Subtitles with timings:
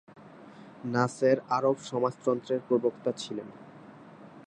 [0.83, 3.49] নাসের আরব সমাজতন্ত্রের প্রবক্তা ছিলেন।